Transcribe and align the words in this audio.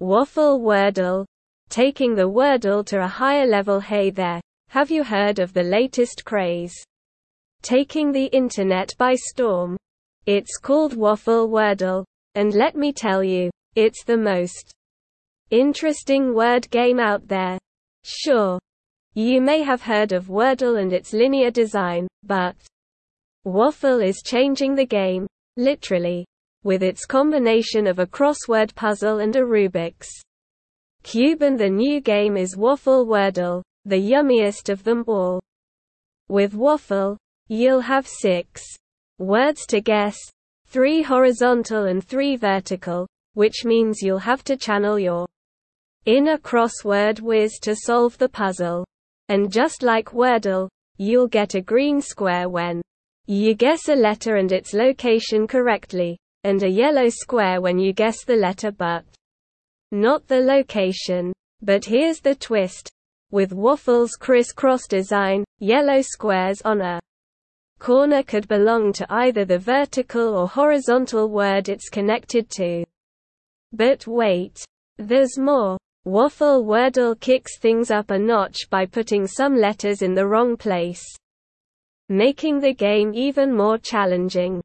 Waffle 0.00 0.58
Wordle. 0.60 1.24
Taking 1.68 2.16
the 2.16 2.28
Wordle 2.28 2.84
to 2.86 3.04
a 3.04 3.06
higher 3.06 3.46
level 3.46 3.78
Hey 3.78 4.10
there, 4.10 4.40
have 4.68 4.90
you 4.90 5.04
heard 5.04 5.38
of 5.38 5.52
the 5.52 5.62
latest 5.62 6.24
craze? 6.24 6.74
Taking 7.62 8.10
the 8.10 8.26
internet 8.26 8.92
by 8.98 9.14
storm. 9.14 9.76
It's 10.26 10.58
called 10.58 10.96
Waffle 10.96 11.48
Wordle, 11.48 12.04
and 12.34 12.52
let 12.54 12.74
me 12.74 12.92
tell 12.92 13.22
you, 13.22 13.50
it's 13.76 14.02
the 14.02 14.16
most 14.16 14.72
interesting 15.50 16.34
word 16.34 16.68
game 16.70 16.98
out 16.98 17.28
there. 17.28 17.56
Sure. 18.02 18.58
You 19.14 19.40
may 19.40 19.62
have 19.62 19.82
heard 19.82 20.10
of 20.10 20.26
Wordle 20.26 20.80
and 20.82 20.92
its 20.92 21.12
linear 21.12 21.52
design, 21.52 22.08
but 22.24 22.56
Waffle 23.44 24.00
is 24.00 24.22
changing 24.24 24.74
the 24.74 24.86
game, 24.86 25.28
literally, 25.56 26.26
with 26.64 26.82
its 26.82 27.06
combination 27.06 27.86
of 27.86 27.98
a 27.98 28.06
crossword 28.06 28.74
puzzle 28.74 29.20
and 29.20 29.36
a 29.36 29.40
Rubik's 29.42 30.10
Cube 31.04 31.42
and 31.42 31.60
the 31.60 31.68
new 31.68 32.00
game 32.00 32.34
is 32.34 32.56
Waffle 32.56 33.06
Wordle, 33.06 33.62
the 33.84 33.98
yummiest 33.98 34.70
of 34.70 34.82
them 34.84 35.04
all. 35.06 35.38
With 36.28 36.54
Waffle, 36.54 37.18
you'll 37.48 37.82
have 37.82 38.08
six 38.08 38.62
words 39.18 39.66
to 39.66 39.82
guess, 39.82 40.16
three 40.66 41.02
horizontal 41.02 41.84
and 41.84 42.02
three 42.02 42.36
vertical, 42.36 43.06
which 43.34 43.66
means 43.66 44.00
you'll 44.00 44.18
have 44.18 44.42
to 44.44 44.56
channel 44.56 44.98
your 44.98 45.26
inner 46.06 46.38
crossword 46.38 47.20
whiz 47.20 47.58
to 47.60 47.76
solve 47.76 48.16
the 48.16 48.28
puzzle. 48.28 48.86
And 49.28 49.52
just 49.52 49.82
like 49.82 50.06
Wordle, 50.12 50.70
you'll 50.96 51.28
get 51.28 51.54
a 51.54 51.60
green 51.60 52.00
square 52.00 52.48
when 52.48 52.80
you 53.26 53.54
guess 53.54 53.88
a 53.88 53.94
letter 53.94 54.36
and 54.36 54.50
its 54.52 54.72
location 54.72 55.46
correctly, 55.46 56.18
and 56.44 56.62
a 56.62 56.68
yellow 56.68 57.08
square 57.08 57.60
when 57.60 57.78
you 57.78 57.92
guess 57.92 58.24
the 58.24 58.36
letter 58.36 58.70
but 58.70 59.04
not 59.90 60.26
the 60.28 60.40
location. 60.40 61.32
But 61.62 61.84
here's 61.84 62.20
the 62.20 62.34
twist. 62.34 62.90
With 63.30 63.50
Waffle's 63.50 64.16
crisscross 64.16 64.86
design, 64.86 65.44
yellow 65.58 66.02
squares 66.02 66.62
on 66.62 66.80
a 66.80 67.00
corner 67.78 68.22
could 68.22 68.46
belong 68.46 68.92
to 68.92 69.06
either 69.10 69.44
the 69.44 69.58
vertical 69.58 70.36
or 70.36 70.46
horizontal 70.46 71.28
word 71.28 71.68
it's 71.68 71.88
connected 71.88 72.48
to. 72.50 72.84
But 73.72 74.06
wait. 74.06 74.64
There's 74.98 75.36
more. 75.38 75.76
Waffle 76.04 76.64
Wordle 76.64 77.18
kicks 77.18 77.58
things 77.58 77.90
up 77.90 78.10
a 78.10 78.18
notch 78.18 78.68
by 78.70 78.86
putting 78.86 79.26
some 79.26 79.56
letters 79.56 80.02
in 80.02 80.14
the 80.14 80.26
wrong 80.26 80.56
place 80.56 81.02
making 82.10 82.60
the 82.60 82.74
game 82.74 83.14
even 83.14 83.56
more 83.56 83.78
challenging. 83.78 84.62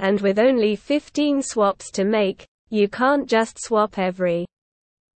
And 0.00 0.18
with 0.22 0.38
only 0.38 0.76
15 0.76 1.42
swaps 1.42 1.90
to 1.90 2.04
make, 2.04 2.46
you 2.70 2.88
can't 2.88 3.28
just 3.28 3.62
swap 3.62 3.98
every 3.98 4.46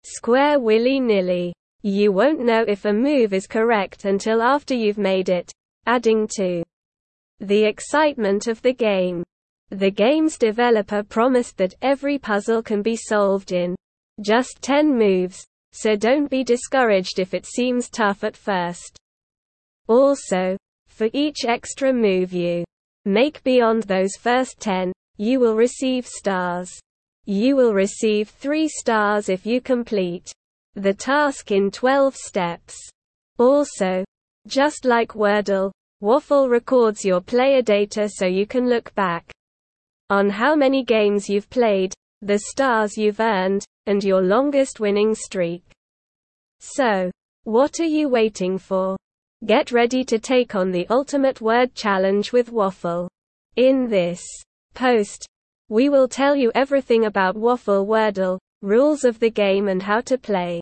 square 0.03 0.59
willy-nilly. 0.59 1.53
You 1.83 2.11
won't 2.11 2.41
know 2.41 2.65
if 2.67 2.83
a 2.83 2.91
move 2.91 3.31
is 3.31 3.47
correct 3.47 4.03
until 4.03 4.41
after 4.41 4.75
you've 4.75 4.97
made 4.97 5.29
it, 5.29 5.49
adding 5.85 6.27
to 6.35 6.63
the 7.39 7.63
excitement 7.63 8.47
of 8.47 8.61
the 8.61 8.73
game. 8.73 9.23
The 9.69 9.89
game's 9.89 10.37
developer 10.37 11.01
promised 11.01 11.55
that 11.59 11.75
every 11.81 12.17
puzzle 12.17 12.61
can 12.61 12.81
be 12.81 12.97
solved 12.97 13.53
in 13.53 13.77
just 14.19 14.61
10 14.61 14.97
moves, 14.97 15.45
so 15.71 15.95
don't 15.95 16.29
be 16.29 16.43
discouraged 16.43 17.19
if 17.19 17.33
it 17.33 17.45
seems 17.45 17.89
tough 17.89 18.25
at 18.25 18.35
first. 18.35 18.97
Also, 19.87 20.57
for 20.89 21.07
each 21.13 21.45
extra 21.45 21.93
move 21.93 22.33
you 22.33 22.65
make 23.05 23.43
beyond 23.43 23.83
those 23.83 24.15
first 24.15 24.59
10, 24.59 24.91
you 25.17 25.39
will 25.39 25.55
receive 25.55 26.07
stars. 26.07 26.71
You 27.25 27.55
will 27.55 27.73
receive 27.73 28.29
3 28.29 28.67
stars 28.67 29.29
if 29.29 29.45
you 29.45 29.61
complete 29.61 30.31
the 30.75 30.93
task 30.93 31.51
in 31.51 31.69
12 31.69 32.15
steps. 32.15 32.75
Also, 33.37 34.03
just 34.47 34.85
like 34.85 35.09
Wordle, 35.09 35.71
Waffle 36.01 36.49
records 36.49 37.05
your 37.05 37.21
player 37.21 37.61
data 37.61 38.09
so 38.09 38.25
you 38.25 38.45
can 38.45 38.67
look 38.67 38.93
back 38.95 39.31
on 40.09 40.29
how 40.29 40.55
many 40.55 40.83
games 40.83 41.29
you've 41.29 41.49
played, 41.49 41.93
the 42.21 42.39
stars 42.39 42.97
you've 42.97 43.19
earned, 43.19 43.65
and 43.85 44.03
your 44.03 44.21
longest 44.21 44.79
winning 44.79 45.15
streak. 45.15 45.63
So, 46.59 47.11
what 47.43 47.79
are 47.79 47.85
you 47.85 48.09
waiting 48.09 48.57
for? 48.57 48.97
Get 49.45 49.73
ready 49.73 50.05
to 50.05 50.19
take 50.19 50.55
on 50.55 50.71
the 50.71 50.87
ultimate 50.89 51.41
word 51.41 51.75
challenge 51.75 52.31
with 52.31 52.49
Waffle. 52.49 53.09
In 53.57 53.89
this 53.89 54.23
post, 54.73 55.27
we 55.67 55.89
will 55.89 56.07
tell 56.07 56.33
you 56.33 56.49
everything 56.55 57.05
about 57.05 57.35
Waffle 57.35 57.85
Wordle, 57.85 58.39
rules 58.61 59.03
of 59.03 59.19
the 59.19 59.29
game 59.29 59.67
and 59.67 59.83
how 59.83 59.99
to 59.99 60.17
play 60.17 60.61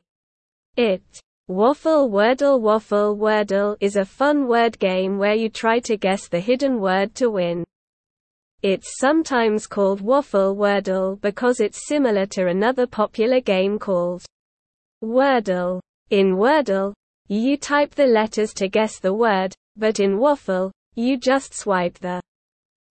it. 0.77 1.03
Waffle 1.47 2.09
Wordle 2.09 2.59
Waffle 2.59 3.15
Wordle 3.15 3.77
is 3.81 3.97
a 3.97 4.05
fun 4.05 4.47
word 4.47 4.79
game 4.79 5.19
where 5.19 5.35
you 5.35 5.47
try 5.47 5.79
to 5.81 5.95
guess 5.95 6.27
the 6.27 6.39
hidden 6.39 6.81
word 6.81 7.13
to 7.15 7.29
win. 7.29 7.63
It's 8.63 8.97
sometimes 8.97 9.67
called 9.67 10.01
Waffle 10.01 10.55
Wordle 10.55 11.21
because 11.21 11.59
it's 11.59 11.87
similar 11.87 12.25
to 12.27 12.47
another 12.47 12.87
popular 12.87 13.41
game 13.41 13.77
called 13.77 14.25
Wordle. 15.03 15.81
In 16.09 16.35
Wordle, 16.35 16.93
you 17.39 17.55
type 17.55 17.95
the 17.95 18.07
letters 18.07 18.53
to 18.53 18.67
guess 18.67 18.99
the 18.99 19.13
word, 19.13 19.55
but 19.77 20.01
in 20.01 20.17
Waffle, 20.17 20.69
you 20.95 21.17
just 21.17 21.53
swipe 21.53 21.97
the 21.99 22.21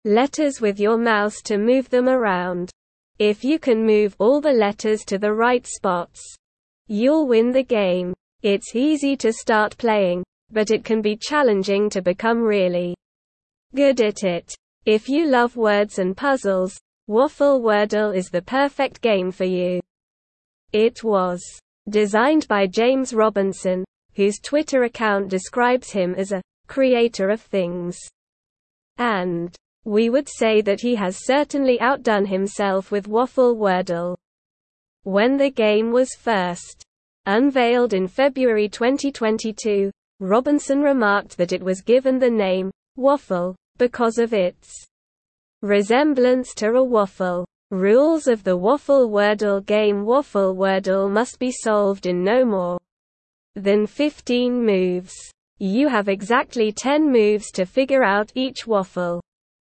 letters 0.05 0.61
with 0.61 0.79
your 0.79 0.95
mouse 0.95 1.41
to 1.45 1.57
move 1.57 1.89
them 1.89 2.07
around. 2.07 2.69
If 3.17 3.43
you 3.43 3.57
can 3.57 3.83
move 3.83 4.15
all 4.19 4.39
the 4.39 4.53
letters 4.53 5.03
to 5.05 5.17
the 5.17 5.33
right 5.33 5.65
spots, 5.65 6.21
you'll 6.85 7.27
win 7.27 7.51
the 7.51 7.63
game. 7.63 8.13
It's 8.43 8.75
easy 8.75 9.17
to 9.17 9.33
start 9.33 9.75
playing, 9.79 10.23
but 10.51 10.69
it 10.69 10.85
can 10.85 11.01
be 11.01 11.17
challenging 11.19 11.89
to 11.89 12.03
become 12.03 12.39
really 12.39 12.95
good 13.73 13.99
at 14.01 14.23
it. 14.23 14.53
If 14.85 15.09
you 15.09 15.25
love 15.25 15.55
words 15.55 15.97
and 15.97 16.15
puzzles, 16.15 16.77
Waffle 17.07 17.59
Wordle 17.61 18.15
is 18.15 18.29
the 18.29 18.43
perfect 18.43 19.01
game 19.01 19.31
for 19.31 19.45
you. 19.45 19.81
It 20.73 21.03
was 21.03 21.41
designed 21.89 22.47
by 22.47 22.67
James 22.67 23.15
Robinson, 23.15 23.83
whose 24.17 24.39
Twitter 24.39 24.83
account 24.83 25.29
describes 25.29 25.91
him 25.91 26.15
as 26.15 26.31
a 26.31 26.41
creator 26.67 27.29
of 27.29 27.39
things. 27.39 27.99
And 28.97 29.55
we 29.85 30.09
would 30.09 30.27
say 30.27 30.59
that 30.61 30.81
he 30.81 30.95
has 30.95 31.23
certainly 31.23 31.79
outdone 31.79 32.25
himself 32.25 32.91
with 32.91 33.07
Waffle 33.07 33.55
Wordle. 33.55 34.17
When 35.03 35.37
the 35.37 35.51
game 35.51 35.91
was 35.91 36.15
first 36.15 36.83
unveiled 37.27 37.93
in 37.93 38.07
February 38.07 38.67
2022, 38.67 39.91
Robinson 40.19 40.81
remarked 40.81 41.37
that 41.37 41.53
it 41.53 41.61
was 41.61 41.81
given 41.81 42.17
the 42.17 42.31
name 42.31 42.71
Waffle 42.95 43.55
because 43.77 44.17
of 44.17 44.33
its 44.33 44.87
resemblance 45.61 46.55
to 46.55 46.73
a 46.73 46.83
waffle. 46.83 47.45
Rules 47.69 48.25
of 48.25 48.43
the 48.43 48.57
Waffle 48.57 49.11
Wordle 49.11 49.63
game 49.63 50.05
Waffle 50.05 50.55
Wordle 50.55 51.07
must 51.07 51.37
be 51.37 51.51
solved 51.51 52.07
in 52.07 52.23
no 52.23 52.43
more 52.43 52.79
than 53.57 53.87
15 53.87 54.63
moves. 54.63 55.15
You 55.57 55.87
have 55.87 56.07
exactly 56.07 56.71
10 56.71 57.11
moves 57.11 57.49
to 57.53 57.65
figure 57.65 58.03
out 58.03 58.31
each 58.35 58.67
waffle. 58.67 59.19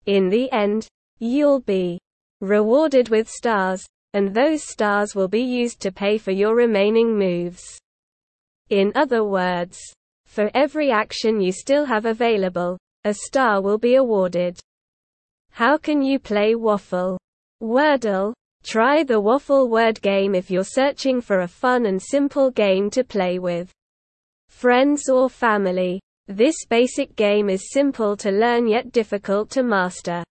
In 0.06 0.28
the 0.28 0.50
end, 0.50 0.88
you'll 1.20 1.60
be 1.60 2.00
rewarded 2.40 3.08
with 3.08 3.30
stars, 3.30 3.86
and 4.12 4.34
those 4.34 4.64
stars 4.64 5.14
will 5.14 5.28
be 5.28 5.42
used 5.42 5.80
to 5.82 5.92
pay 5.92 6.18
for 6.18 6.32
your 6.32 6.56
remaining 6.56 7.16
moves. 7.16 7.62
In 8.68 8.90
other 8.96 9.22
words, 9.22 9.78
for 10.26 10.50
every 10.54 10.90
action 10.90 11.40
you 11.40 11.52
still 11.52 11.84
have 11.84 12.04
available, 12.04 12.76
a 13.04 13.14
star 13.14 13.62
will 13.62 13.78
be 13.78 13.94
awarded. 13.94 14.58
How 15.52 15.78
can 15.78 16.02
you 16.02 16.18
play 16.18 16.56
Waffle? 16.56 17.16
Wordle. 17.62 18.32
Try 18.64 19.04
the 19.04 19.20
Waffle 19.20 19.68
word 19.68 20.02
game 20.02 20.34
if 20.34 20.50
you're 20.50 20.64
searching 20.64 21.20
for 21.20 21.42
a 21.42 21.48
fun 21.48 21.86
and 21.86 22.02
simple 22.02 22.50
game 22.50 22.90
to 22.90 23.04
play 23.04 23.38
with 23.38 23.70
friends 24.54 25.08
or 25.08 25.28
family. 25.28 26.00
This 26.28 26.54
basic 26.70 27.16
game 27.16 27.50
is 27.50 27.72
simple 27.72 28.16
to 28.18 28.30
learn 28.30 28.66
yet 28.66 28.92
difficult 28.92 29.50
to 29.50 29.62
master. 29.64 30.22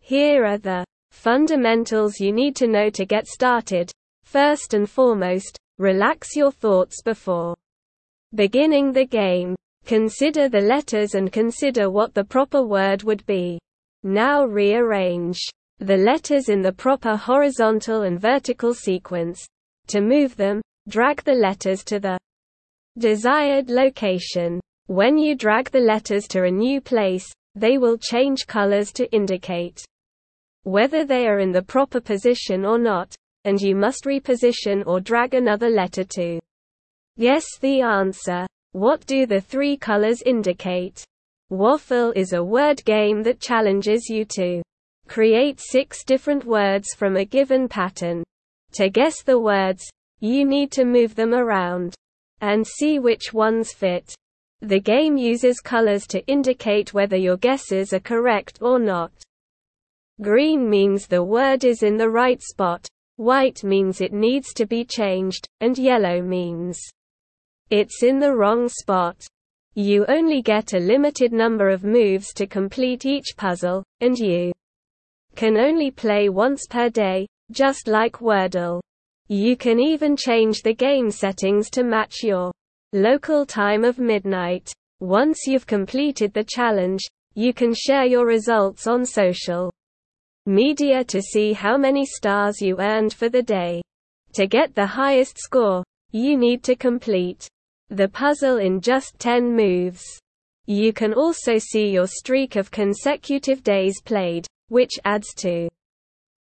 Here 0.00 0.46
are 0.46 0.56
the 0.56 0.84
fundamentals 1.10 2.20
you 2.20 2.32
need 2.32 2.54
to 2.56 2.68
know 2.68 2.88
to 2.90 3.04
get 3.04 3.26
started. 3.26 3.90
First 4.24 4.72
and 4.72 4.88
foremost, 4.88 5.58
relax 5.78 6.36
your 6.36 6.52
thoughts 6.52 7.02
before 7.02 7.54
beginning 8.34 8.92
the 8.92 9.04
game. 9.04 9.56
Consider 9.84 10.48
the 10.48 10.60
letters 10.60 11.14
and 11.14 11.32
consider 11.32 11.90
what 11.90 12.14
the 12.14 12.24
proper 12.24 12.62
word 12.62 13.02
would 13.02 13.26
be. 13.26 13.58
Now 14.04 14.44
rearrange 14.44 15.40
the 15.80 15.96
letters 15.96 16.48
in 16.48 16.62
the 16.62 16.72
proper 16.72 17.16
horizontal 17.16 18.02
and 18.02 18.18
vertical 18.18 18.74
sequence. 18.74 19.44
To 19.88 20.00
move 20.00 20.36
them, 20.36 20.62
drag 20.88 21.24
the 21.24 21.34
letters 21.34 21.82
to 21.84 21.98
the 21.98 22.16
Desired 22.98 23.70
location. 23.70 24.60
When 24.86 25.16
you 25.16 25.34
drag 25.34 25.70
the 25.70 25.80
letters 25.80 26.26
to 26.28 26.44
a 26.44 26.50
new 26.50 26.78
place, 26.80 27.32
they 27.54 27.78
will 27.78 27.96
change 27.96 28.46
colors 28.46 28.92
to 28.92 29.10
indicate 29.12 29.82
whether 30.64 31.06
they 31.06 31.26
are 31.26 31.40
in 31.40 31.52
the 31.52 31.62
proper 31.62 32.00
position 32.00 32.66
or 32.66 32.78
not. 32.78 33.14
and 33.44 33.60
you 33.60 33.74
must 33.74 34.04
reposition 34.04 34.86
or 34.86 35.00
drag 35.00 35.34
another 35.34 35.68
letter 35.68 36.04
to 36.04 36.38
guess 37.18 37.44
the 37.60 37.80
answer. 37.80 38.46
What 38.72 39.04
do 39.06 39.26
the 39.26 39.40
three 39.40 39.76
colors 39.76 40.22
indicate? 40.22 41.04
Waffle 41.50 42.12
is 42.12 42.34
a 42.34 42.44
word 42.44 42.84
game 42.84 43.22
that 43.24 43.40
challenges 43.40 44.08
you 44.08 44.24
to 44.36 44.62
create 45.08 45.60
six 45.60 46.04
different 46.04 46.44
words 46.44 46.94
from 46.94 47.16
a 47.16 47.24
given 47.24 47.68
pattern. 47.68 48.22
To 48.74 48.88
guess 48.88 49.22
the 49.22 49.40
words, 49.40 49.82
you 50.20 50.44
need 50.44 50.70
to 50.72 50.84
move 50.84 51.14
them 51.14 51.34
around 51.34 51.94
and 52.42 52.66
see 52.66 52.98
which 52.98 53.32
ones 53.32 53.72
fit. 53.72 54.14
The 54.60 54.80
game 54.80 55.16
uses 55.16 55.60
colors 55.60 56.06
to 56.08 56.24
indicate 56.26 56.92
whether 56.92 57.16
your 57.16 57.38
guesses 57.38 57.92
are 57.92 58.00
correct 58.00 58.58
or 58.60 58.78
not. 58.78 59.12
Green 60.20 60.68
means 60.68 61.06
the 61.06 61.24
word 61.24 61.64
is 61.64 61.82
in 61.82 61.96
the 61.96 62.10
right 62.10 62.40
spot, 62.42 62.86
white 63.16 63.64
means 63.64 64.00
it 64.00 64.12
needs 64.12 64.52
to 64.54 64.66
be 64.66 64.84
changed, 64.84 65.48
and 65.60 65.78
yellow 65.78 66.20
means 66.20 66.78
it's 67.70 68.02
in 68.02 68.18
the 68.18 68.36
wrong 68.36 68.68
spot. 68.68 69.16
You 69.74 70.04
only 70.06 70.42
get 70.42 70.74
a 70.74 70.78
limited 70.78 71.32
number 71.32 71.70
of 71.70 71.82
moves 71.82 72.34
to 72.34 72.46
complete 72.46 73.06
each 73.06 73.34
puzzle, 73.36 73.82
and 74.00 74.18
you 74.18 74.52
can 75.34 75.56
only 75.56 75.90
play 75.90 76.28
once 76.28 76.66
per 76.68 76.90
day, 76.90 77.26
just 77.50 77.88
like 77.88 78.18
Wordle. 78.18 78.80
You 79.32 79.56
can 79.56 79.80
even 79.80 80.14
change 80.14 80.60
the 80.60 80.74
game 80.74 81.10
settings 81.10 81.70
to 81.70 81.84
match 81.84 82.16
your 82.22 82.52
local 82.92 83.46
time 83.46 83.82
of 83.82 83.98
midnight. 83.98 84.70
Once 85.00 85.46
you've 85.46 85.66
completed 85.66 86.34
the 86.34 86.44
challenge, 86.44 87.00
you 87.32 87.54
can 87.54 87.72
share 87.72 88.04
your 88.04 88.26
results 88.26 88.86
on 88.86 89.06
social 89.06 89.72
media 90.44 91.02
to 91.04 91.22
see 91.22 91.54
how 91.54 91.78
many 91.78 92.04
stars 92.04 92.60
you 92.60 92.78
earned 92.78 93.14
for 93.14 93.30
the 93.30 93.42
day. 93.42 93.80
To 94.34 94.46
get 94.46 94.74
the 94.74 94.84
highest 94.84 95.38
score, 95.38 95.82
you 96.10 96.36
need 96.36 96.62
to 96.64 96.76
complete 96.76 97.48
the 97.88 98.08
puzzle 98.08 98.58
in 98.58 98.82
just 98.82 99.18
10 99.18 99.56
moves. 99.56 100.04
You 100.66 100.92
can 100.92 101.14
also 101.14 101.56
see 101.56 101.88
your 101.88 102.06
streak 102.06 102.56
of 102.56 102.70
consecutive 102.70 103.62
days 103.62 104.02
played, 104.02 104.46
which 104.68 104.92
adds 105.06 105.32
to 105.36 105.70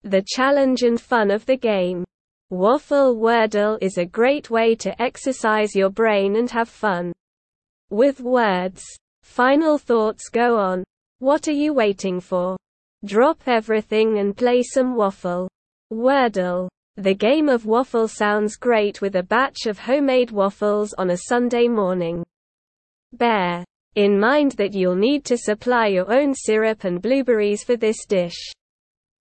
the 0.02 0.26
challenge 0.26 0.82
and 0.82 1.00
fun 1.00 1.30
of 1.30 1.46
the 1.46 1.58
game. 1.58 2.04
Waffle 2.52 3.16
Wordle 3.16 3.78
is 3.80 4.00
a 4.00 4.08
great 4.08 4.50
way 4.50 4.74
to 4.78 5.00
exercise 5.00 5.76
your 5.76 5.92
brain 5.92 6.36
and 6.36 6.50
have 6.50 6.68
fun 6.68 7.14
with 7.92 8.22
words. 8.22 8.84
Final 9.22 9.78
thoughts 9.78 10.30
go 10.30 10.58
on. 10.58 10.84
What 11.20 11.48
are 11.48 11.52
you 11.52 11.76
waiting 11.76 12.20
for? 12.20 12.58
Drop 13.06 13.40
everything 13.46 14.18
and 14.18 14.36
play 14.36 14.64
some 14.64 14.96
waffle. 14.96 15.48
Wordle. 15.94 16.70
The 16.96 17.14
game 17.14 17.50
of 17.50 17.68
waffle 17.68 18.08
sounds 18.08 18.56
great 18.56 19.00
with 19.00 19.16
a 19.18 19.22
batch 19.22 19.68
of 19.68 19.78
homemade 19.78 20.32
waffles 20.32 20.94
on 20.94 21.12
a 21.12 21.18
Sunday 21.18 21.68
morning. 21.68 22.26
Bear 23.14 23.64
in 23.94 24.20
mind 24.20 24.54
that 24.54 24.74
you'll 24.74 24.96
need 24.96 25.24
to 25.26 25.38
supply 25.38 25.86
your 25.86 26.12
own 26.12 26.34
syrup 26.34 26.84
and 26.84 27.00
blueberries 27.00 27.64
for 27.64 27.76
this 27.76 28.08
dish. 28.08 28.54